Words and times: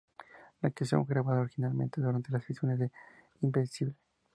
La 0.63 0.71
canción 0.71 1.05
fue 1.05 1.13
grabada 1.13 1.41
originalmente 1.41 2.01
durante 2.01 2.31
las 2.31 2.43
sesiones 2.43 2.79
de 2.79 2.91
"Invincible". 3.41 3.93